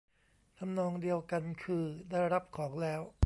[0.57, 3.01] ทำนองเดียวกันคือ ได้รับของแล้ว